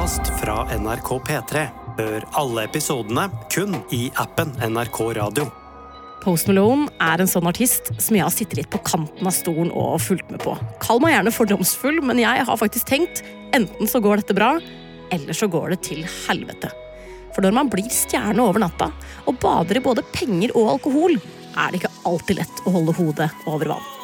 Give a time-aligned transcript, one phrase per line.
[0.00, 1.62] podkast fra NRK P3.
[1.98, 5.44] Hør alle episodene kun i appen NRK Radio.
[6.22, 9.68] Post Malone er en sånn artist som jeg har sittet litt på kanten av stolen
[9.76, 10.54] og fulgt med på.
[10.80, 13.20] Kall meg gjerne fordomsfull, men jeg har faktisk tenkt
[13.52, 14.54] enten så går dette bra,
[15.12, 16.72] eller så går det til helvete.
[17.36, 18.88] For når man blir stjerne over natta
[19.26, 21.20] og bader i både penger og alkohol,
[21.60, 23.99] er det ikke alltid lett å holde hodet over vann.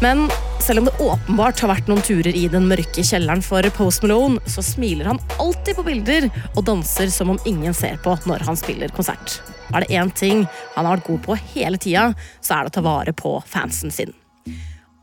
[0.00, 4.00] Men selv om det åpenbart har vært noen turer i den mørke kjelleren for Post
[4.04, 8.46] Malone, så smiler han alltid på bilder og danser som om ingen ser på når
[8.48, 9.42] han spiller konsert.
[9.74, 12.08] Er det én ting han har vært god på hele tida,
[12.40, 14.16] så er det å ta vare på fansen sin.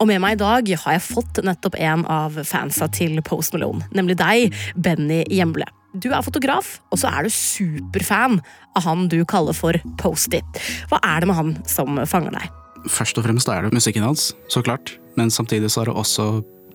[0.01, 3.85] Og med meg i dag har jeg fått nettopp en av fansa til Post Malone,
[3.93, 5.69] nemlig deg, Benny Hjemle.
[5.93, 8.41] Du er fotograf, og så er du superfan
[8.77, 10.41] av han du kaller for Posty.
[10.89, 12.63] Hva er det med han som fanger deg?
[12.91, 14.95] Først og fremst er det musikken hans, så klart.
[15.17, 16.27] Men samtidig så er det også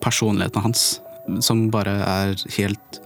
[0.03, 0.99] personligheten hans,
[1.41, 2.99] som bare er helt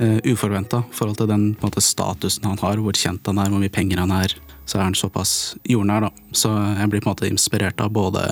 [0.00, 3.62] uh, uforventa i forhold til den måte, statusen han har, hvor kjent han er, hvor
[3.62, 4.36] mye penger han er.
[4.64, 6.10] Så er han såpass jordnær, da.
[6.32, 8.26] Så jeg blir på en måte inspirert av både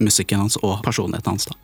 [0.00, 1.48] musikken hans og personligheten hans.
[1.48, 1.56] da.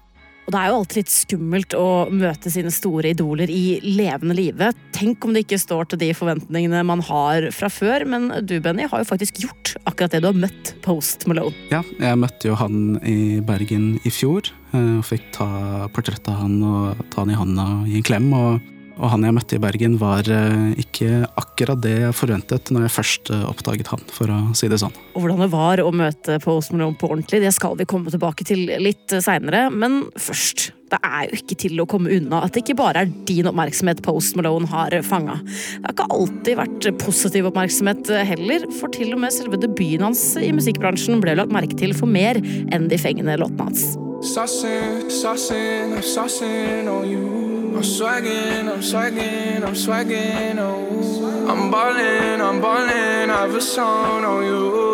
[0.50, 4.72] Og Det er jo alltid litt skummelt å møte sine store idoler i levende live.
[4.90, 8.02] Tenk om det ikke står til de forventningene man har fra før.
[8.10, 10.24] Men du, Benny, har jo faktisk gjort akkurat det.
[10.24, 11.54] Du har møtt Post Malone.
[11.70, 14.50] Ja, jeg møtte jo han i Bergen i fjor.
[14.74, 18.08] eh, Og fikk ta portrett av han og ta han i handa og gi en
[18.10, 18.28] klem.
[18.34, 18.58] Og,
[19.00, 22.94] og han jeg møtte i Bergen, var eh, ikke akkurat det jeg forventet når jeg
[22.98, 24.94] først eh, oppdaget han, for å si det sånn.
[25.14, 28.44] Og hvordan det var å møte Post Malone på ordentlig, det skal vi komme tilbake
[28.48, 29.68] til litt seinere.
[29.72, 30.70] Men først.
[30.90, 34.00] Det er jo ikke til å komme unna at det ikke bare er din oppmerksomhet
[34.02, 35.36] Post Malone har fanga.
[35.46, 40.24] Det har ikke alltid vært positiv oppmerksomhet heller, for til og med selve debuten hans
[40.42, 43.86] i musikkbransjen ble lagt merke til for mer enn de fengende låtene hans.
[44.20, 47.59] Sussing, sussing, sussing, on you.
[47.72, 51.46] I'm swagging, I'm swagging, I'm swagging, oh.
[51.48, 54.90] I'm ballin', I'm ballin', I a song on you.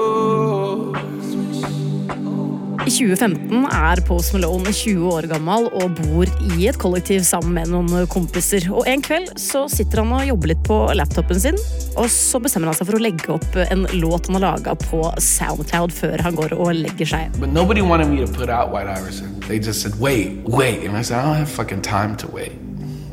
[2.86, 7.72] I 2015 er Post Malone 20 år gammel og bor i et kollektiv sammen med
[7.72, 8.68] noen kompiser.
[8.70, 11.58] Og En kveld så sitter han og jobber litt på laptopen sin,
[11.96, 15.02] og så bestemmer han seg for å legge opp en låt han har laga på
[15.18, 17.40] Soundcloud før han går og legger seg.
[17.40, 19.34] But nobody wanted me to put out White Iverson.
[19.48, 20.86] They just said, wait, wait.
[20.86, 22.65] And I said, I don't have fucking time to wait.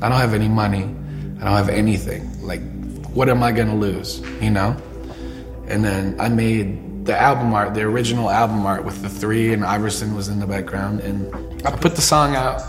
[0.04, 0.84] I don't have any money.
[1.40, 2.28] I don't have anything.
[2.44, 2.62] Like,
[3.16, 4.20] what am I gonna lose?
[4.42, 4.76] You know?
[5.70, 9.64] And then I made the album art, the original album art with the three, and
[9.64, 11.00] Iverson was in the background.
[11.00, 11.34] And
[11.66, 12.62] I put the song out,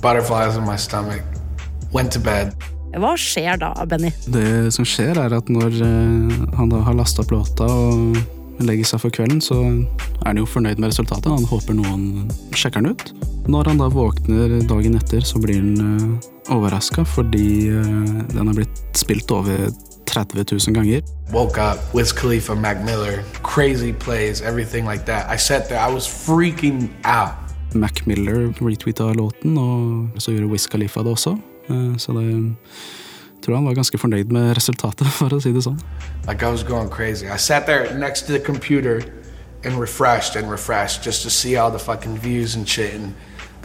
[0.00, 1.22] butterflies in my stomach,
[1.92, 2.56] went to bed.
[2.96, 4.14] Hva skjer da, Benny?
[4.24, 8.16] Det som skjer, er at når eh, han da har lasta opp låta og
[8.66, 11.30] legger seg for kvelden, så er han jo fornøyd med resultatet.
[11.32, 13.12] Han håper noen sjekker den ut.
[13.50, 18.54] Når han da våkner dagen etter, så blir han uh, overraska fordi eh, den har
[18.54, 19.68] blitt spilt over
[20.06, 21.02] 30 000 ganger.
[21.32, 25.26] Woke up, Wiz Khalifa, Mac Miller, crazy plays, everything like that.
[25.30, 27.34] I sat there, I was freaking out.
[27.74, 31.36] Mac Miller retweeta låten, og så gjorde Wiz Khalifa det også.
[31.70, 32.54] Eh, Så det
[33.42, 35.80] tror han var ganske fornøyd med resultatet, for å si det sånn.
[36.26, 37.28] Like I was going crazy.
[37.28, 39.02] I sat there next to the computer
[39.64, 43.14] and refreshed and refreshed just to see all the fucking views and shit and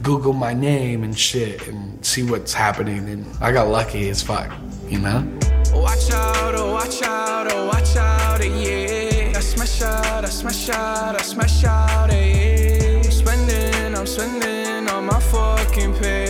[0.04, 3.10] Google my name and shit and see what's happening.
[3.10, 4.52] And I got lucky as fuck,
[4.88, 5.26] you know?
[5.74, 9.38] Watch out, oh, watch out, oh, watch out, eh, yeah.
[9.38, 13.02] I smash out, I smash out, I smash out, eh, yeah.
[13.04, 16.27] I'm spending, I'm spending on my fucking pay.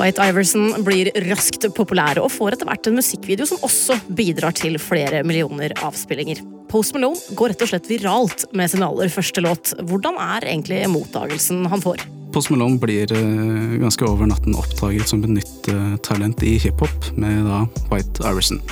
[0.00, 4.78] White Iverson blir raskt populær og får etter hvert en musikkvideo som også bidrar til
[4.80, 6.40] flere millioner avspillinger.
[6.70, 9.74] Post Malone går rett og slett viralt med sin aller første låt.
[9.90, 12.06] Hvordan er egentlig mottagelsen han får?
[12.32, 17.10] Post Malone blir eh, ganske over natten oppdaget som et nytt eh, talent i hiphop
[17.20, 18.62] med da White Iverson.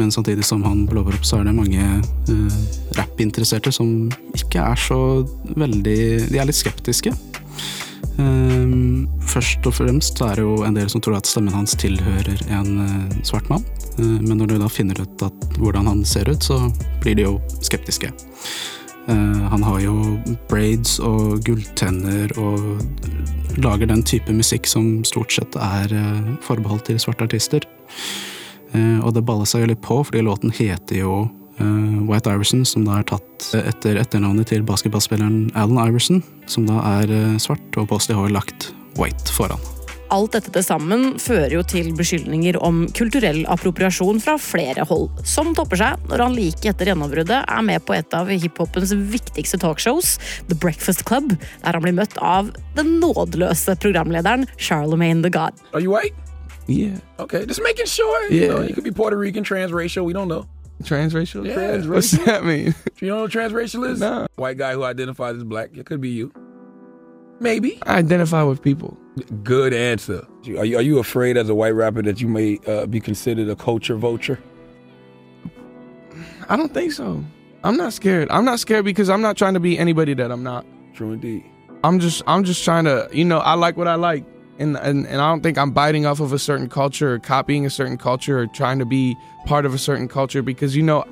[0.00, 2.58] Men samtidig som han blåver opp, så er det mange uh,
[2.94, 4.98] rappinteresserte som ikke er så
[5.58, 5.96] veldig
[6.30, 7.10] De er litt skeptiske.
[8.18, 12.40] Um, først og fremst er det jo en del som tror at stemmen hans tilhører
[12.50, 13.64] en uh, svart mann.
[13.98, 15.24] Uh, men når du da finner ut
[15.58, 16.58] hvordan han ser ut, så
[17.02, 18.10] blir de jo skeptiske.
[19.08, 19.94] Uh, han har jo
[20.50, 22.82] braids og gulltenner og
[23.62, 25.94] lager den type musikk som stort sett er
[26.44, 27.64] forbeholdt til svarte artister.
[29.02, 31.37] og det baller seg jo litt på, fordi låten heter jo Eh,
[32.08, 37.10] White Iverson, som da er tatt etter etternavnet til basketballspilleren Allen Iverson, som da er
[37.12, 39.60] eh, svart, og Posty har lagt White foran.
[40.08, 45.50] Alt dette til sammen fører jo til beskyldninger om kulturell appropriasjon fra flere hold, som
[45.58, 50.14] topper seg når han like etter gjennombruddet er med på et av hiphopens viktigste talkshows,
[50.48, 55.52] The Breakfast Club, der han blir møtt av den nådeløse programlederen Charlemagne the God.
[55.74, 56.16] Are you white?
[56.68, 56.96] Yeah.
[57.20, 58.30] Okay, just making sure.
[58.32, 58.48] You, Yeah.
[58.54, 60.04] know, you could be Puerto Rican, transracial.
[60.06, 60.46] We don't know.
[60.82, 61.46] Transracial?
[61.46, 62.74] Yeah, What's that mean?
[63.00, 64.00] You know what transracial is?
[64.00, 64.26] Nah.
[64.36, 65.70] White guy who identifies as black.
[65.76, 66.32] It could be you.
[67.38, 67.78] Maybe.
[67.86, 68.98] I identify with people.
[69.44, 70.26] Good answer.
[70.56, 73.48] Are you, are you afraid as a white rapper that you may uh, be considered
[73.48, 74.40] a culture vulture?
[76.48, 77.22] I don't think so.
[77.62, 78.28] I'm not scared.
[78.30, 80.66] I'm not scared because I'm not trying to be anybody that I'm not.
[80.94, 81.44] True indeed.
[81.84, 84.24] I'm just I'm just trying to, you know, I like what I like.
[84.58, 87.66] And, and and I don't think I'm biting off of a certain culture or copying
[87.66, 89.16] a certain culture or trying to be
[89.46, 91.04] part of a certain culture because you know,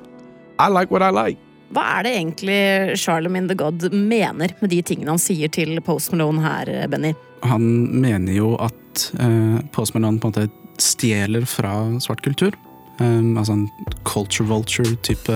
[0.59, 1.37] I like what I like.
[1.67, 6.13] Hva er det egentlig Charlemagne the God mener med de tingene han sier til Post
[6.13, 7.13] Malone her, Benny?
[7.43, 7.65] Han
[8.01, 10.47] mener jo at eh, Post Malone på en måte
[10.79, 12.55] stjeler fra svart kultur.
[12.99, 13.67] Um, altså en
[14.03, 15.35] culture vulture-type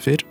[0.00, 0.22] fyr.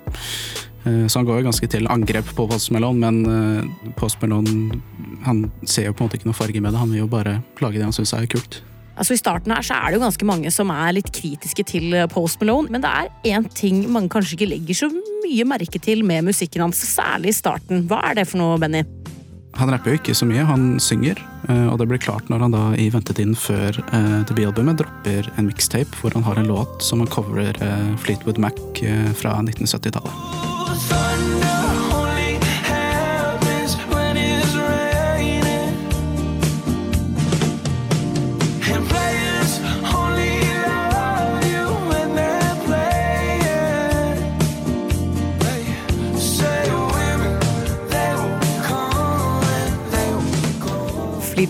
[0.83, 4.81] Eh, så han går jo ganske til angrep på Post Malone, men eh, Post Malone
[5.23, 6.81] han ser jo på en måte ikke noe farge med det.
[6.81, 8.61] Han vil jo bare plage det han syns er kult.
[8.93, 11.95] Altså I starten her så er det jo ganske mange som er litt kritiske til
[12.11, 14.91] Post Malone, men det er én ting mange kanskje ikke legger så
[15.23, 17.87] mye merke til med musikken hans, særlig i starten.
[17.89, 18.83] Hva er det for noe, Benny?
[19.59, 21.19] Han rapper jo ikke så mye, han synger.
[21.49, 25.49] eh, Og det blir klart når han da i ventetiden før eh, debutalbumet dropper en
[25.49, 28.57] mixtape hvor han har en låt som han coverer eh, Fleetwood Mac
[29.19, 31.62] fra 1970-tallet.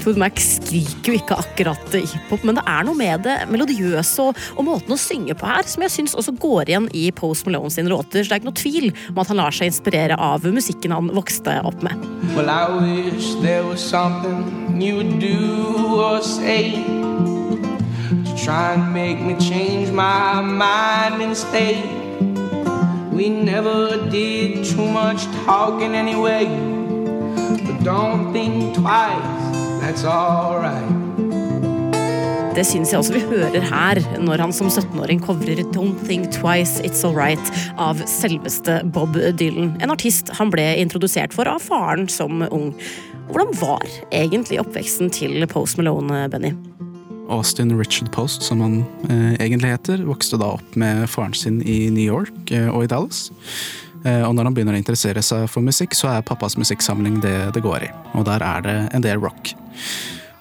[0.04, 4.40] Fleetwood Mac skriker jo ikke akkurat hiphop, men det er noe med det melodiøse og,
[4.60, 7.72] og måten å synge på her som jeg syns også går igjen i Post Malone
[7.72, 8.20] sine låter.
[8.20, 11.08] Så det er ikke noe tvil om at han lar seg inspirere av musikken han
[11.16, 12.04] vokste opp med.
[12.36, 16.84] Well, I wish there was something you would do or say
[18.28, 21.80] to try and make me change my mind and stay.
[23.14, 26.44] We never did too much talking anyway,
[27.64, 29.43] but don't think twice,
[29.84, 30.88] that's alright.
[32.54, 36.84] Det syns jeg også vi hører her, når han som 17-åring covrer Don't Think Twice
[36.86, 37.42] It's Alright
[37.82, 39.72] av selveste Bob Dylan.
[39.82, 42.70] En artist han ble introdusert for av faren som ung.
[43.32, 46.54] Hvordan var egentlig oppveksten til Post Malone, Benny?
[47.34, 51.88] Austin Richard Post, som han eh, egentlig heter, vokste da opp med faren sin i
[51.90, 53.32] New York eh, og i Dallas.
[54.06, 57.38] Eh, og når han begynner å interessere seg for musikk, så er pappas musikksamling det
[57.58, 57.92] det går i.
[58.14, 59.56] Og der er det en del rock.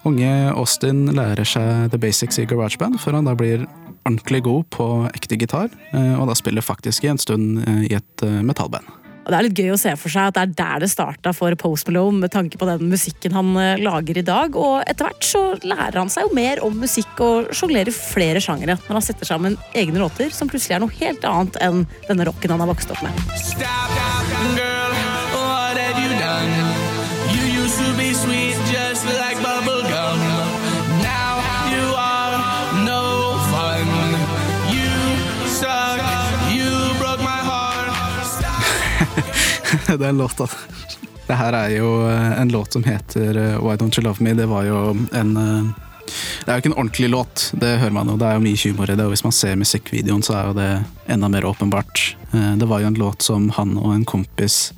[0.08, 3.68] Unge Austin lærer seg the basics i GarageBand, før han da blir
[4.02, 7.94] ordentlig god på ekte gitar, eh, og da spiller faktisk i en stund eh, i
[7.98, 8.88] et eh, metallband.
[9.22, 11.54] Det er litt gøy å se for seg at det er der det starta for
[11.54, 14.58] Post Malone, med tanke på den musikken han lager i dag.
[14.58, 18.80] Og etter hvert så lærer han seg jo mer om musikk og sjonglerer flere sjangere
[18.88, 22.56] når han setter sammen egne låter som plutselig er noe helt annet enn denne rocken
[22.56, 23.24] han har vokst opp med.
[23.38, 24.71] Stop, girl, what
[39.98, 40.48] Den låta
[41.26, 44.34] Det her er jo eh, en låt som heter eh, Why Don't You Love Me.
[44.34, 45.64] Det var jo en eh,
[46.42, 48.16] Det er jo ikke en ordentlig låt, det hører man jo.
[48.20, 50.56] Det er jo mye humor i det, og hvis man ser musikkvideoen, så er jo
[50.58, 50.70] det
[51.14, 52.04] enda mer åpenbart.
[52.32, 54.72] Eh, Det var jo en låt som han og en kompis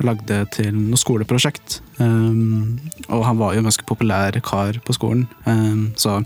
[0.00, 1.80] lagde til noe skoleprosjekt.
[1.98, 6.22] Um, og han var jo en ganske populær kar på skolen, um, så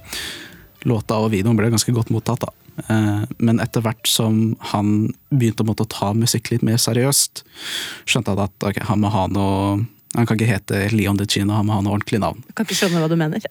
[0.86, 2.52] låta og videoen ble ganske godt mottatt, da.
[2.88, 7.42] Eh, Men etter hvert som han begynte å ta musikk litt mer seriøst,
[8.06, 9.86] skjønte han at okay, han må ha noe
[10.16, 12.40] Han kan ikke hete Leon DeCino, han må ha noe ordentlig navn.
[12.49, 13.44] Jeg kan ikke skjønne hva du mener.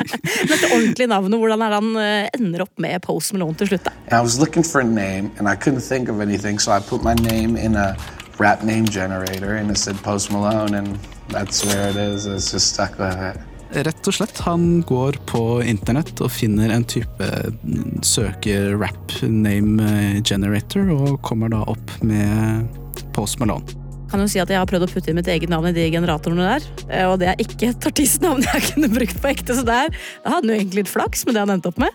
[0.48, 3.72] Men det ordentlige navnet, hvordan er det han eh, ender opp med Post Malone til
[3.72, 3.88] slutt?
[3.88, 3.94] da?
[4.12, 7.02] I was looking for a name, and I couldn't think of anything, so I put
[7.02, 7.96] my name in a
[8.38, 12.26] rap name generator, and it said Post Malone, and that's where it is.
[12.26, 13.40] It's just stuck with it.
[13.70, 17.26] Rett og slett, han går på internett og finner en type
[17.62, 22.66] mm, søke-rap name eh, generator, og kommer da opp med
[23.14, 23.79] Post Malone.
[24.10, 25.86] Kan jo si at Jeg har prøvd å putte inn mitt eget navn i de
[25.92, 29.54] generatorene der, eh, og det er ikke et artistnavn jeg kunne brukt på ekte.
[29.54, 31.94] Så der jeg hadde jo egentlig litt flaks med det han endte opp med.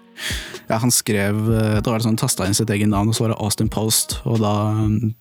[0.70, 3.28] Ja, han skrev eh, Da var det sånn tasta inn sitt eget navn, og så
[3.28, 5.14] var det Austin Post, og da mm,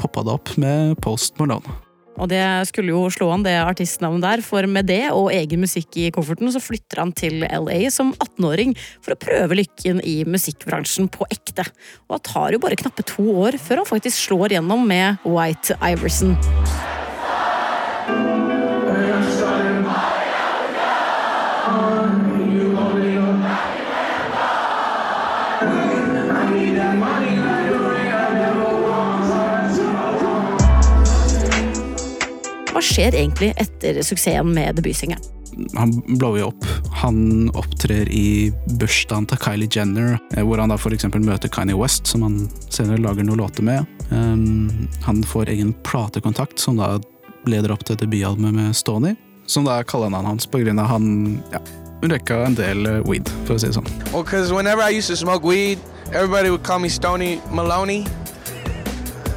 [0.00, 1.76] poppa det opp med Post Malone.
[2.20, 5.96] Og det skulle jo slå an det artistnavnet der, for med det og egen musikk
[6.00, 11.10] i kofferten, så flytter han til LA som 18-åring for å prøve lykken i musikkbransjen
[11.12, 11.64] på ekte.
[12.08, 15.80] Og det tar jo bare knappe to år før han faktisk slår gjennom med White
[15.80, 16.36] Iverson.
[32.80, 35.20] Hva skjer egentlig etter suksessen med debutsingeren?
[35.76, 36.64] Han blower jo opp.
[37.02, 38.48] Han opptrer i
[38.80, 41.04] bursdagen til Kylie Jenner, eh, hvor han da f.eks.
[41.12, 42.38] møter Kanye West, som han
[42.72, 43.84] senere lager noen låter med.
[44.08, 46.94] Um, han får egen platekontakt, som da
[47.44, 49.12] leder opp til debutalbumet med Stoney.
[49.44, 51.60] Som da er kallenavnet hans av han ja,
[52.00, 53.92] røyka en del eh, weed, for å si det sånn.
[54.16, 54.24] Well,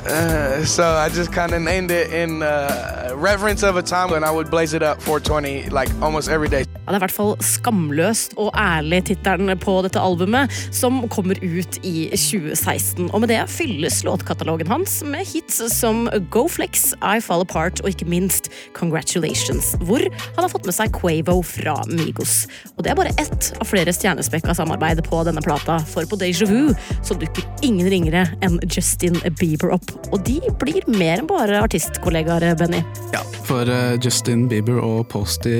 [0.05, 4.23] Uh, so I just kind of named it in uh, reverence of a time when
[4.23, 6.65] I would blaze it up 420 like almost every day.
[6.83, 11.39] Ja, det er i hvert fall skamløst og ærlig tittelen på dette albumet, som kommer
[11.39, 13.07] ut i 2016.
[13.07, 17.93] Og med det fylles låtkatalogen hans med hits som Go Flex, I Fall Apart og
[17.93, 22.49] ikke minst Congratulations, hvor han har fått med seg Quavo fra Migos.
[22.75, 26.49] Og det er bare ett av flere stjernespekka samarbeid på denne plata, for på Deja
[26.49, 26.73] Vu
[27.05, 29.95] så dukker ingen ringere enn Justin Bieber opp.
[30.11, 32.83] Og de blir mer enn bare artistkollegaer, Benny.
[33.15, 35.55] Ja, for eh, Justin Bieber og Posty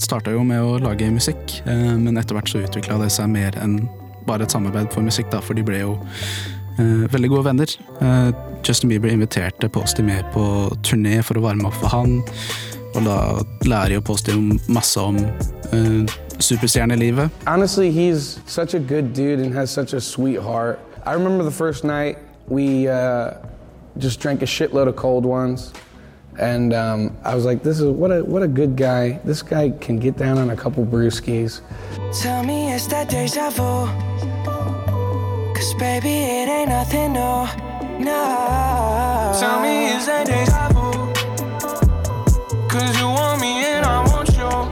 [0.00, 3.56] starta jo med å lage musikk, eh, men etter hvert så utvikla det seg mer
[3.62, 3.80] enn
[4.28, 5.94] bare et samarbeid for musikk, da, for de ble jo
[6.78, 7.74] eh, veldig gode venner.
[8.00, 8.30] Eh,
[8.66, 10.44] Justin Bieber inviterte Posty med på
[10.84, 12.18] turné for å varme opp for han,
[12.94, 13.18] og da
[13.68, 14.36] lærer jo Posty
[14.68, 15.18] masse om
[15.72, 17.30] eh, superstjernelivet.
[17.46, 20.78] Honestly, he's such a good dude and has such a sweet heart.
[21.06, 22.18] I remember the first night
[22.48, 23.32] we uh,
[23.98, 25.72] just drank a shitload of cold ones.
[26.38, 29.18] And um, I was like, "This is what a what a good guy.
[29.24, 31.60] This guy can get down on a couple brewskis."
[32.22, 33.86] Tell me it's that deja vu.
[35.52, 37.46] Cause baby, it ain't nothing new.
[38.04, 39.34] No.
[39.40, 40.92] Tell me it's that deja vu.
[42.68, 44.70] Cause you want me and I want you.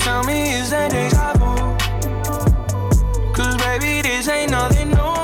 [0.00, 1.54] Tell me it's that deja vu.
[3.32, 5.15] Cause baby, this ain't nothing new.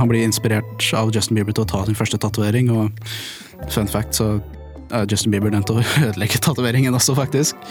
[0.00, 4.16] Han blir inspirert av Justin Bieber til å ta sin første tatovering, og fun fact
[4.16, 4.32] så
[4.90, 7.68] er Justin Bieber den til å ødelegge tatoveringen også, faktisk.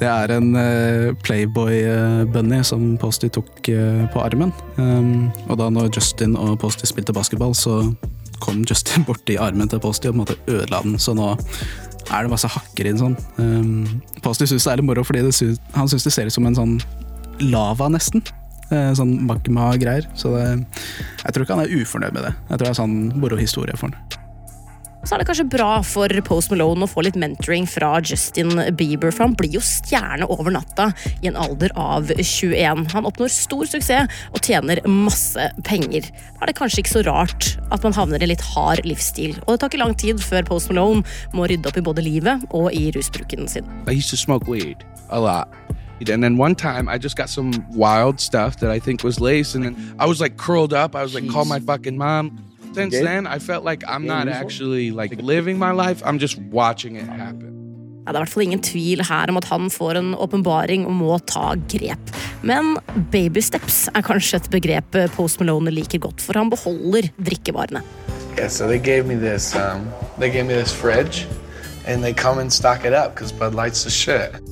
[0.00, 4.54] Det er en uh, Playboy-bunny som Posty tok uh, på armen.
[4.78, 7.82] Um, og da når Justin og Posty spilte basketball, så
[8.42, 11.34] kom Justin borti armen til Posty og på en måte ødela den, så nå
[12.12, 13.18] er det masse hakker i den sånn.
[13.38, 16.34] Um, Posty syns det er litt moro, fordi det sy han syns det ser ut
[16.34, 16.78] som en sånn
[17.52, 18.24] lava, nesten.
[18.72, 20.08] Eh, Sånn magma-greier.
[20.16, 20.48] Så det,
[21.22, 22.34] jeg tror ikke han er ufornøyd med det.
[22.48, 24.18] Jeg tror det er sånn moro historie for han.
[25.02, 29.10] Så er det kanskje bra for Post Malone å få litt mentoring fra Justin Bieber,
[29.10, 32.84] for han blir jo stjerne over natta i en alder av 21.
[32.94, 36.06] Han oppnår stor suksess og tjener masse penger.
[36.06, 39.34] Da er det kanskje ikke så rart at man havner i litt hard livsstil.
[39.42, 41.02] Og det tar ikke lang tid før Post Malone
[41.34, 43.66] må rydde opp i både livet og i rusbruken sin.
[43.90, 45.50] I used to smoke weed a lot.
[46.00, 49.54] And then one time I just got some wild stuff that I think was lace,
[49.54, 50.96] and then I was like curled up.
[50.96, 52.38] I was like, call my fucking mom.
[52.74, 56.02] Since then, I felt like I'm not actually like living my life.
[56.04, 57.52] I'm just watching it happen.
[58.02, 60.86] Ja, det er i hvert fall ingen tvil her om at han får en åpenbaring
[60.86, 62.10] og må ta grep.
[62.42, 62.74] Men
[63.12, 67.84] baby steps er kanskje et begrep Post Malone liker godt, for han beholder drikkevarene.
[68.38, 69.54] Yeah, so they gave me this.
[69.54, 69.86] Um,
[70.18, 71.28] they gave me this fridge,
[71.86, 74.51] and they come and stock it up because Bud Light's the shit.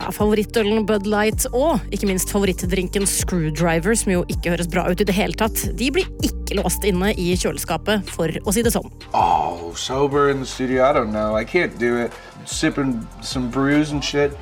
[0.00, 5.02] Ja, Favorittølen Bud Light og ikke minst favorittdrinken Screwdriver, som jo ikke høres bra ut
[5.02, 8.72] i det hele tatt, de blir ikke låst inne i kjøleskapet, for å si det
[8.72, 8.88] sånn.
[9.12, 10.86] Oh, sober in the studio?
[10.88, 11.36] I don't know.
[11.36, 12.16] I can't do it.
[12.46, 14.32] Sipping some brews and shit.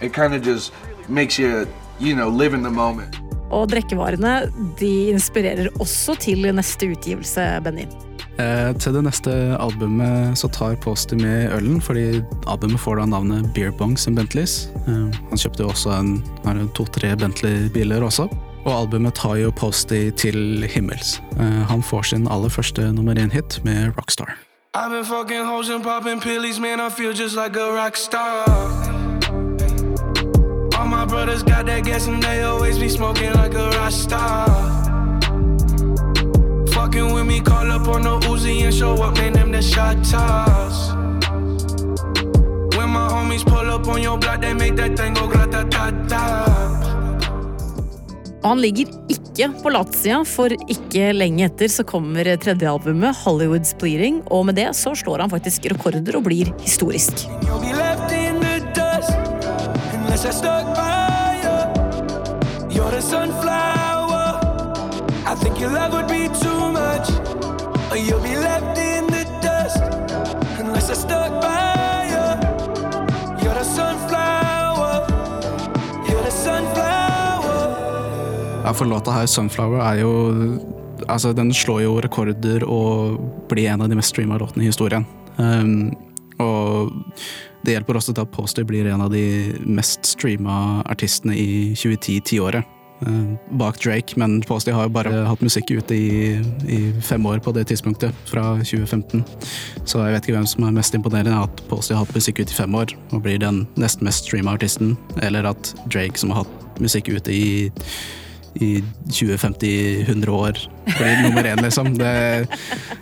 [0.00, 0.72] It kind of just
[1.08, 1.68] makes you,
[2.00, 3.20] you know, live in the moment.
[3.52, 4.46] Og drikkevarene
[4.80, 7.84] de inspirerer også til neste utgivelse, Benny.
[8.40, 13.50] Eh, til det neste albumet så tar Posty med ølen, fordi albumet får da navnet
[13.54, 14.68] Beer Bongs and Bentleys.
[14.86, 16.14] Eh, han kjøpte jo også en,
[16.74, 18.28] to-tre Bentley-biler også.
[18.62, 21.20] Og albumet tar jo Posty til himmels.
[21.38, 24.36] Eh, han får sin aller første nummer én-hit med Rockstar.
[24.74, 26.80] I've been fucking hoes and popping pillies, man.
[26.80, 28.48] I feel just like a rock star.
[30.78, 34.81] All my brothers got that gas and they always be smoking like a rock star.
[36.82, 39.96] Fucking with me, call up on the Uzi and show up, man, them the shot
[40.10, 40.90] toss.
[42.76, 46.22] When my homies pull up on your block, they make that thing go grata-ta-ta.
[48.42, 54.22] Han ligger ikke på latsida, for ikke lenge etter så kommer tredje albumet, Hollywood's Bleeding,
[54.26, 57.28] og med det så slår han faktisk rekorder og blir historisk.
[58.72, 59.12] Dust.
[62.72, 63.71] You're the sunflower.
[65.42, 67.10] Think your love would be too much.
[67.90, 69.82] Or you'll be left in the dust
[70.60, 72.26] unless I stuck by you.
[73.42, 74.92] You're the sunflower.
[76.08, 77.58] You're the sunflower.
[78.64, 80.12] Ja, for låta her, 'Sunflower', er jo
[81.08, 83.18] Altså, den slår jo rekorder og
[83.48, 85.06] blir en av de mest streama låtene i historien.
[85.36, 85.96] Um,
[86.38, 86.92] og
[87.64, 92.62] det hjelper også til at Poster blir en av de mest streama artistene i 2010-tiåret.
[93.02, 96.38] Uh, bak Drake, men Posty har bare hatt musikk ute i,
[96.70, 99.24] i fem år på det tidspunktet, fra 2015.
[99.84, 102.54] Så jeg vet ikke hvem som er mest imponerende, at Posty har hatt musikk ute
[102.54, 106.44] i fem år og blir den nest mest streama artisten, eller at Drake, som har
[106.44, 107.70] hatt musikk ute i
[108.60, 111.92] i 20-50-100 år blir nummer én, liksom.
[111.98, 112.12] Det,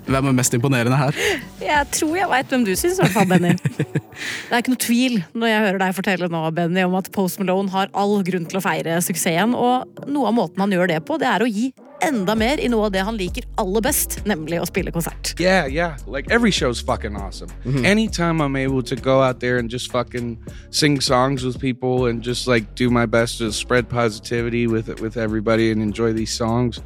[0.07, 1.19] hvem er mest imponerende her?
[1.63, 3.55] Jeg tror jeg veit hvem du syns, i hvert fall, Benny.
[3.59, 7.41] Det er ikke noe tvil når jeg hører deg fortelle nå, Benny, om at Post
[7.43, 11.01] Malone har all grunn til å feire suksessen, og noe av måten han gjør det
[11.09, 11.71] på, det er å gi
[12.03, 15.35] enda mer i noe av det han liker aller best, nemlig å spille konsert.
[15.41, 15.97] Yeah, yeah.
[16.07, 17.51] Like every show's fucking awesome.
[17.85, 20.39] Anytime I'm able to go out there and just fucking
[20.71, 25.17] sing songs with people and just like do my best to spread positivity with with
[25.17, 26.81] everybody and enjoy these songs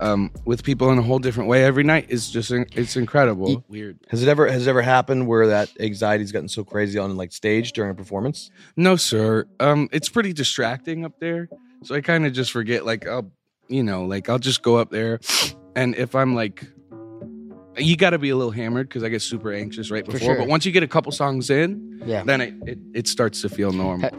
[0.00, 3.64] um, with people in a whole different way every night is just it's incredible.
[3.68, 3.98] Weird.
[4.08, 7.32] Has it ever has it ever happened where that anxiety's gotten so crazy on like
[7.32, 8.50] stage during a performance?
[8.76, 9.46] No, sir.
[9.60, 11.48] Um, it's pretty distracting up there,
[11.82, 12.84] so I kind of just forget.
[12.84, 13.30] Like, I'll,
[13.68, 15.18] you know, like I'll just go up there,
[15.76, 16.64] and if I'm like,
[17.76, 20.20] you got to be a little hammered because I get super anxious right before.
[20.20, 20.36] sure.
[20.38, 22.22] But once you get a couple songs in, Yeah.
[22.24, 24.10] then it, it it starts to feel normal.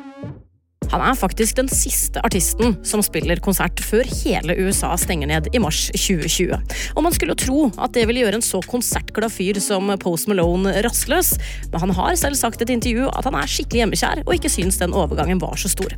[0.92, 5.60] Han er faktisk den siste artisten som spiller konsert før hele USA stenger ned i
[5.62, 6.58] mars 2020.
[6.96, 10.74] Og man skulle tro at det ville gjøre en så konsertglad fyr som Post Malone
[10.82, 11.36] rastløs,
[11.72, 14.50] men han har selv sagt i et intervju at han er skikkelig hjemmekjær og ikke
[14.50, 15.94] syns den overgangen var så stor.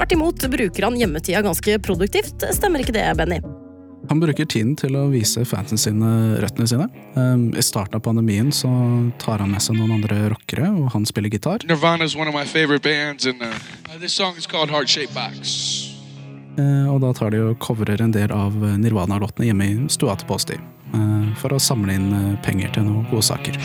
[0.00, 3.36] Tvert imot bruker han hjemmetida ganske produktivt, stemmer ikke det, Benny?
[4.08, 6.86] Han bruker tiden til å vise fansen sine røttene sine.
[7.18, 8.70] Um, I starten av pandemien så
[9.20, 11.66] tar han med seg noen andre rockere, og han spiller gitar.
[11.68, 13.52] Nirvana er en av mine favorite bands, and uh,
[14.00, 15.52] this song is called Heart Shaped Box.
[16.56, 20.32] Eh, Og da tar de og covrer en del av Nirvana-låtene hjemme i stua til
[20.32, 20.56] Posti.
[20.96, 23.60] eh, For å samle inn eh, penger til noen gode saker.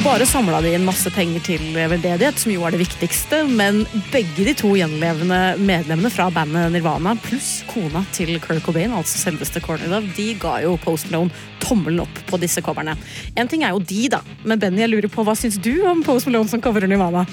[0.00, 3.82] Ikke bare samla de inn masse penger til veldedighet, som jo er det viktigste, men
[4.08, 9.60] begge de to gjenlevende medlemmene fra bandet Nirvana pluss kona til Kurt Cobain, altså selveste
[9.60, 11.28] Courtney Love, de ga jo Post Malone
[11.60, 12.96] tommelen opp på disse coverne.
[13.36, 16.00] En ting er jo de, da, men Benny, jeg lurer på, hva syns du om
[16.06, 17.28] Post Malone som coverer Nirvana?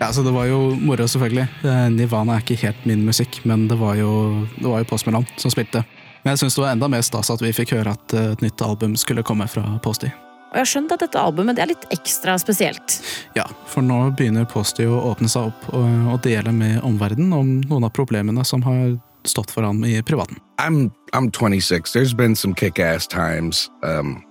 [0.00, 1.46] Ja, altså Det var jo moro, selvfølgelig.
[1.94, 5.38] Nirvana er ikke helt min musikk, men det var jo, det var jo Post Malone
[5.38, 5.86] som spilte.
[6.24, 8.42] Men jeg syns det var enda mer stas at vi fikk høre at eh, et
[8.42, 10.10] nytt album skulle komme fra Posty.
[10.48, 12.98] Og jeg har skjønt at dette albumet det er litt ekstra spesielt.
[13.36, 17.50] Ja, for nå begynner Posty å åpne seg opp og, og dele med omverdenen om
[17.68, 18.96] noen av problemene som har
[19.28, 20.40] stått for ham i privaten.
[20.58, 21.92] I'm I'm 26.
[21.92, 24.24] There's been some kick-ass times, um,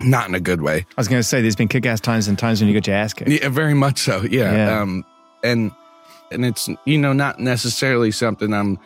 [0.00, 0.78] not in a good way.
[0.78, 2.96] I was going to say there's been kick-ass times and times when you get your
[2.96, 3.30] ass kicked.
[3.30, 4.22] Yeah, very much so.
[4.22, 4.52] Yeah.
[4.52, 4.80] Yeah.
[4.80, 5.04] Um,
[5.44, 5.70] and
[6.32, 8.78] and it's you know not necessarily something I'm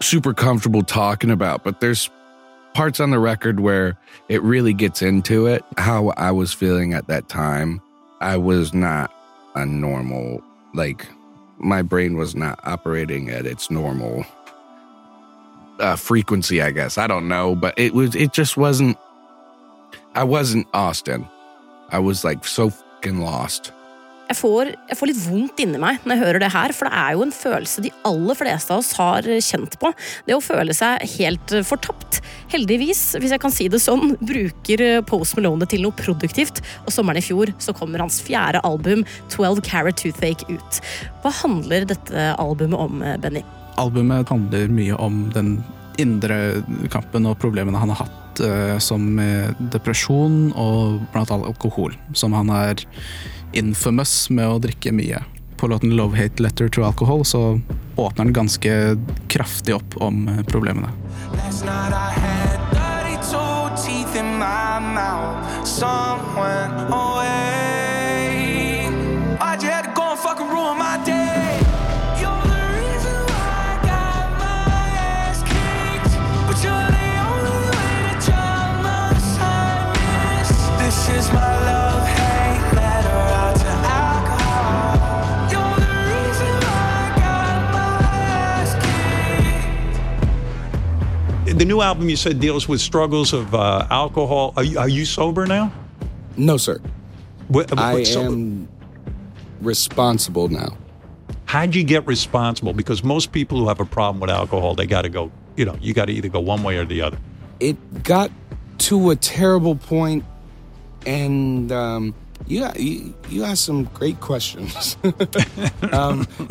[0.00, 2.10] super comfortable talking about, but there's
[2.76, 3.96] parts on the record where
[4.28, 5.64] it really gets into it.
[5.78, 7.80] How I was feeling at that time,
[8.20, 9.10] I was not
[9.54, 10.42] a normal
[10.74, 11.06] like
[11.58, 14.26] my brain was not operating at its normal
[15.78, 16.60] uh, frequency.
[16.60, 18.98] I guess I don't know, but it was it just wasn't.
[20.14, 21.26] I wasn't Austin.
[21.90, 23.72] I was like so fucking lost.
[24.26, 26.98] Jeg får, jeg får litt vondt inni meg når jeg hører det her, for det
[26.98, 29.92] er jo en følelse de aller fleste av oss har kjent på.
[30.26, 32.18] Det å føle seg helt fortapt.
[32.50, 36.90] Heldigvis, hvis jeg kan si det sånn, bruker Post Malone det til noe produktivt, og
[36.94, 40.82] sommeren i fjor så kommer hans fjerde album, 12 Carat Toothache, ut.
[41.22, 43.44] Hva handler dette albumet om, Benny?
[43.78, 45.56] Albumet handler mye om den
[46.02, 49.06] indre kampen og problemene han har hatt, eh, som
[49.72, 52.82] depresjon og blant annet alkohol, som han er
[53.52, 55.22] infamous med å drikke mye.
[55.56, 57.60] på låten 'Love Hate Letter to Alcohol' så
[57.96, 60.88] åpner den ganske kraftig opp om eh, problemene.
[61.32, 65.64] Last night I had 32 teeth in my mouth.
[65.64, 67.25] Someone went
[91.56, 94.52] The new album you said deals with struggles of uh, alcohol.
[94.58, 95.72] Are you, are you sober now?
[96.36, 96.78] No, sir.
[97.48, 98.68] What, I what- so- am
[99.62, 100.76] responsible now.
[101.46, 102.74] How'd you get responsible?
[102.74, 105.30] Because most people who have a problem with alcohol, they got to go.
[105.56, 107.16] You know, you got to either go one way or the other.
[107.60, 108.30] It got
[108.78, 110.24] to a terrible point,
[111.06, 112.14] and um,
[112.46, 114.98] you, got- you you asked some great questions.
[115.92, 116.26] um,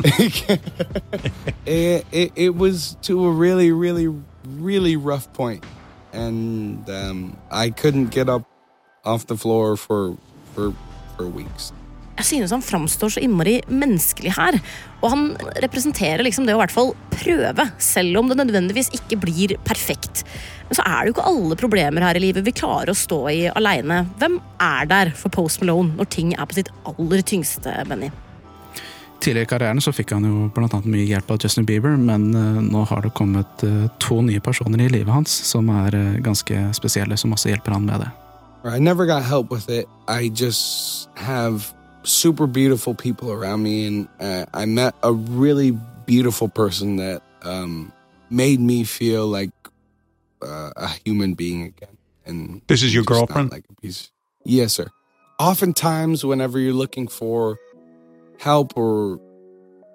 [1.66, 4.08] it, it, it was to a really, really,
[4.60, 5.64] really rough point,
[6.12, 8.44] and um, I couldn't get up
[9.04, 10.16] off the floor for
[10.54, 10.72] for
[11.16, 11.72] for weeks.
[12.16, 14.56] Jeg synes han framstår så innmari menneskelig her.
[15.04, 15.24] Og han
[15.60, 20.24] representerer liksom det å i hvert fall prøve, selv om det nødvendigvis ikke blir perfekt.
[20.68, 23.20] Men så er det jo ikke alle problemer her i livet vi klarer å stå
[23.34, 24.06] i aleine.
[24.20, 28.08] Hvem er der for Post Malone når ting er på sitt aller tyngste, Benny?
[29.20, 32.28] Tidligere i karrieren så fikk han jo blant annet mye hjelp av Justin Bieber, men
[32.34, 36.18] eh, nå har det kommet eh, to nye personer i livet hans som er eh,
[36.22, 38.12] ganske spesielle, som også hjelper han med det.
[38.66, 39.86] I never got help with it.
[40.08, 45.72] I just have super beautiful people around me, and uh, I met a really
[46.06, 47.92] beautiful person that um,
[48.30, 49.50] made me feel like
[50.42, 51.96] uh, a human being again.
[52.26, 53.52] And This is your girlfriend?
[53.52, 54.10] Like a piece.
[54.44, 54.90] Yes, sir.
[55.38, 57.58] Oftentimes, whenever you're looking for
[58.38, 59.20] help or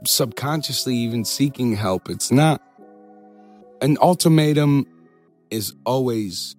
[0.05, 2.61] subconsciously even seeking help, it's not
[3.81, 4.87] an ultimatum.
[5.49, 6.55] Is always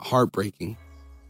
[0.00, 0.76] heartbreaking.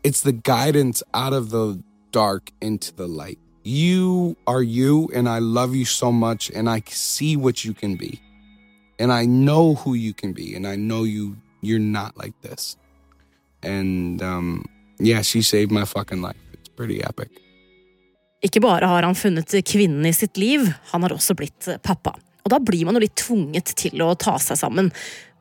[0.03, 3.39] It's the guidance out of the dark into the light.
[3.65, 7.97] You are you, and I love you so much, and I see what you can
[7.97, 8.19] be,
[8.99, 11.37] and I know who you can be, and I know you.
[11.61, 12.79] You're not like this,
[13.63, 14.65] and um,
[14.99, 16.37] yeah, she saved my fucking life.
[16.55, 17.29] It's pretty epic.
[18.43, 22.17] Ikke bare har han funnet kvinnen i sitt liv, han har også blitt pappa.
[22.43, 24.89] Og da blir man jo litt tvunget til å ta seg sammen.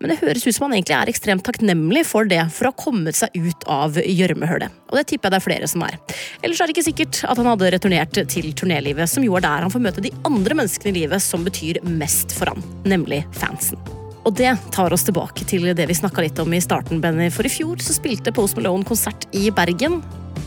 [0.02, 2.78] Men det høres ut som han egentlig er ekstremt takknemlig for det, for å ha
[2.78, 4.74] kommet seg ut av gjørmehullet.
[4.90, 5.98] Og det tipper jeg det er flere som er.
[6.42, 9.66] Ellers er det ikke sikkert at han hadde returnert til turnélivet, som jo er der
[9.66, 13.82] han får møte de andre menneskene i livet som betyr mest for han, nemlig fansen.
[14.22, 17.32] Og det tar oss tilbake til det vi snakka litt om i starten, Benny.
[17.34, 20.04] For i fjor så spilte Post Malone konsert i Bergen.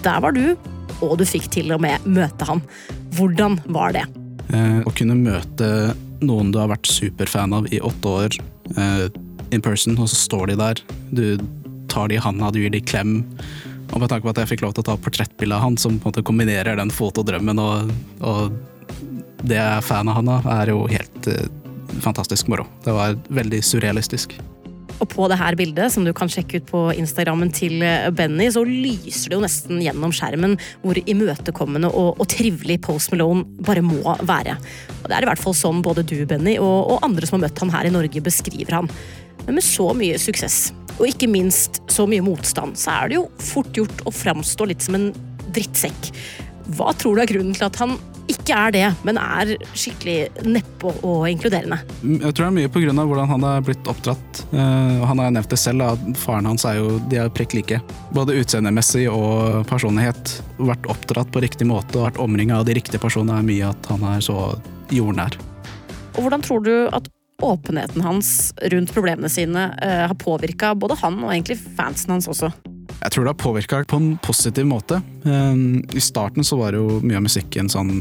[0.07, 0.55] Der var du,
[1.03, 2.63] og du fikk til og med møte han.
[3.17, 4.05] Hvordan var det?
[4.53, 5.69] Eh, å kunne møte
[6.25, 8.39] noen du har vært superfan av i åtte år
[8.77, 9.07] eh,
[9.55, 10.83] in person, og så står de der.
[11.15, 11.25] Du
[11.93, 13.21] tar de i handa, du gir de klem.
[13.93, 15.99] Og med tanke på at jeg fikk lov til å ta portrettbilde av han, som
[15.99, 17.93] på en måte kombinerer den fotodrømmen og,
[18.25, 18.57] og
[19.45, 21.47] det jeg er fan av han av, er jo helt eh,
[22.05, 22.67] fantastisk moro.
[22.85, 24.35] Det var veldig surrealistisk.
[25.03, 27.83] Og på det her bildet, som du kan sjekke ut på Instagrammen til
[28.17, 33.45] Benny, så lyser det jo nesten gjennom skjermen hvor imøtekommende og, og trivelig Post Malone
[33.67, 34.57] bare må være.
[35.03, 37.49] Og Det er i hvert fall sånn både du, Benny, og, og andre som har
[37.49, 38.91] møtt han her i Norge, beskriver han.
[39.45, 43.29] Men med så mye suksess, og ikke minst så mye motstand, så er det jo
[43.43, 45.11] fort gjort å framstå litt som en
[45.55, 46.11] drittsekk.
[46.79, 47.99] Hva tror du er grunnen til at han
[48.31, 51.83] ikke er det, men er skikkelig nedpå og inkluderende?
[52.01, 54.34] Jeg tror det er mye av hvordan han er blitt oppdratt.
[54.55, 57.81] Og han har nevnt det selv, at faren hans er jo de er prikk like.
[58.15, 60.37] Både utseendemessig og personlighet.
[60.61, 63.91] Vært oppdratt på riktig måte og vært omringa av de riktige personene er mye at
[63.91, 64.39] han er så
[64.95, 65.39] jordnær.
[66.15, 67.11] Og hvordan tror du at
[67.43, 72.53] åpenheten hans rundt problemene sine uh, har påvirka både han og egentlig fansen hans også?
[73.03, 75.01] Jeg tror det har påvirka på en positiv måte.
[75.25, 75.57] Eh,
[75.97, 77.93] I starten så var det jo mye av musikken sånn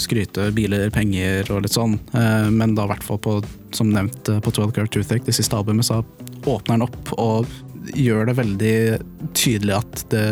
[0.00, 1.98] skryte, biler, penger og litt sånn.
[2.12, 3.38] Eh, Men da i hvert fall på,
[3.76, 6.02] som nevnt eh, på 12 Curve Toothache, det siste albumet, så
[6.44, 7.46] åpner den opp og
[7.94, 8.76] gjør det veldig
[9.38, 10.24] tydelig at det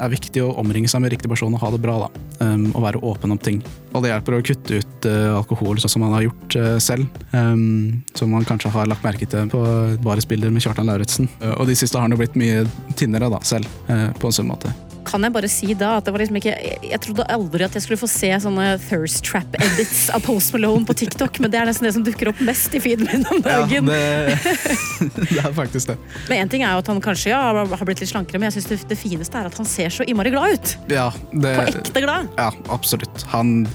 [0.00, 2.26] er viktig å omringe seg med riktig person og ha det bra, da.
[2.40, 3.60] Um, og være åpen om ting.
[3.92, 7.08] Og det hjelper å kutte ut uh, alkohol, sånn som man har gjort uh, selv.
[7.34, 9.64] Um, som man kanskje har lagt merke til på
[10.04, 11.30] baresbilder med Kjartan Lauritzen.
[11.42, 12.64] Uh, og de siste har han jo blitt mye
[12.96, 14.72] tynnere da, selv, på en sånn måte.
[15.06, 17.76] Kan jeg bare si da at det var liksom ikke Jeg, jeg trodde aldri at
[17.76, 21.60] jeg skulle få se sånne thirst trap edits av Post Malone på TikTok, men det
[21.60, 23.90] er nesten det som dukker opp mest i feeden min om dagen.
[23.90, 24.38] det,
[25.30, 25.98] det er faktisk det.
[26.28, 28.58] Men en ting er jo at han kanskje ja, har blitt litt slankere, men jeg
[28.58, 30.74] synes det, det fineste er at han ser så innmari glad ut.
[30.92, 32.30] Ja, det, På ekte glad.
[32.38, 33.24] Ja, absolutt.
[33.34, 33.68] Han,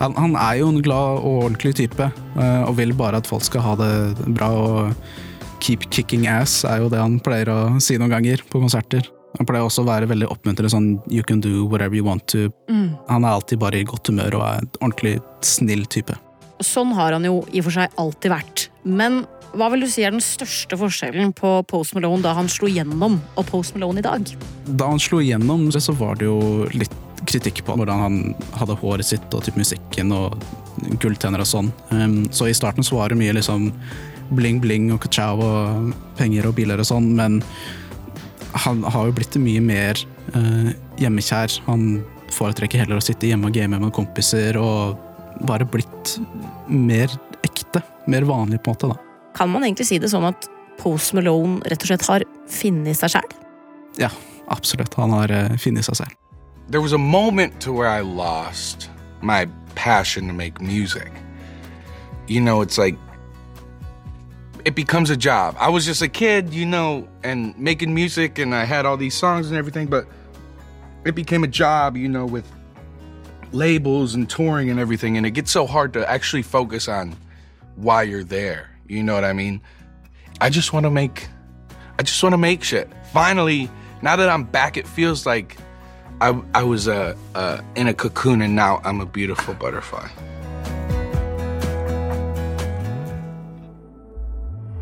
[0.00, 3.46] han, han er jo en glad og ordentlig type, eh, og vil bare at folk
[3.46, 3.94] skal ha det
[4.36, 4.50] bra.
[4.52, 5.14] og
[5.64, 9.08] Keep kicking ass er jo det han pleier å si noen ganger på konserter.
[9.38, 12.48] Han pleier også å være veldig oppmuntrende sånn you can do whatever you want to.
[12.70, 12.94] Mm.
[13.10, 16.16] Han er alltid bare i godt humør og er en ordentlig snill type.
[16.64, 18.68] Sånn har han jo i og for seg alltid vært.
[18.88, 19.24] Men
[19.56, 23.18] hva vil du si er den største forskjellen på Post Malone da han slo gjennom,
[23.36, 24.32] og Post Malone i dag?
[24.66, 26.92] Da han slo gjennom, så var det jo litt
[27.26, 28.18] kritikk på hvordan han
[28.60, 30.36] hadde håret sitt og typ musikken og
[31.00, 31.72] gulltenner og sånn.
[31.90, 33.70] Um, så i starten så var det mye liksom
[34.36, 37.40] bling-bling og ka-chao og penger og biler og sånn, men
[38.64, 40.00] han har jo blitt mye mer
[40.34, 41.60] eh, hjemmekjær.
[41.66, 44.96] Han foretrekker heller å sitte hjemme og game med kompiser og
[45.46, 46.16] bare blitt
[46.68, 47.12] mer
[47.46, 47.82] ekte.
[48.06, 48.92] Mer vanlig, på en måte.
[48.94, 49.32] da.
[49.36, 50.48] Kan man egentlig si det sånn at
[50.80, 53.36] Post Malone rett og slett har funnet seg sjæl?
[54.00, 54.10] Ja,
[54.52, 54.94] absolutt.
[55.00, 56.16] Han har uh, funnet seg selv.
[56.68, 58.90] There was a moment to where I lost
[59.22, 61.12] my passion to make music.
[62.26, 62.96] You know, it's like
[64.66, 65.54] it becomes a job.
[65.60, 69.14] I was just a kid, you know, and making music and I had all these
[69.14, 70.06] songs and everything, but
[71.04, 72.50] it became a job, you know, with
[73.52, 77.14] labels and touring and everything and it gets so hard to actually focus on
[77.76, 78.68] why you're there.
[78.88, 79.60] You know what I mean?
[80.40, 81.28] I just want to make
[82.00, 82.90] I just want to make shit.
[83.12, 83.70] Finally,
[84.02, 85.56] now that I'm back it feels like
[86.20, 90.08] I I was uh, uh in a cocoon and now I'm a beautiful butterfly.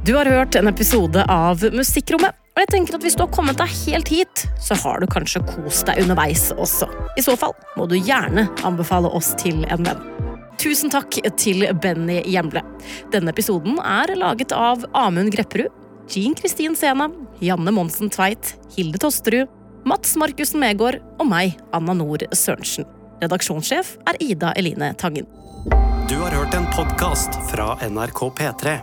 [0.05, 2.37] Du har hørt en episode av Musikkrommet.
[2.55, 5.41] Og jeg tenker at Hvis du har kommet deg helt hit, så har du kanskje
[5.49, 6.91] kost deg underveis også.
[7.17, 10.05] I så fall må du gjerne anbefale oss til en venn.
[10.61, 12.61] Tusen takk til Benny Hjemle.
[13.17, 15.73] Denne episoden er laget av Amund Grepperud,
[16.13, 17.09] Jean Kristin Sena,
[17.41, 19.49] Janne Monsen Tveit, Hilde Tosterud,
[19.89, 22.85] Mats Markussen Megård og meg, Anna Nord Sørensen.
[23.25, 25.25] Redaksjonssjef er Ida Eline Tangen.
[26.13, 28.83] Du har hørt en podkast fra NRK P3.